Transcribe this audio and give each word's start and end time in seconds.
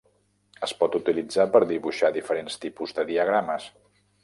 Es 0.67 0.71
pot 0.79 0.97
utilitzar 0.99 1.45
per 1.57 1.61
dibuixar 1.73 2.11
diferents 2.17 2.59
tipus 2.65 2.99
de 3.01 3.09
diagrames. 3.13 3.71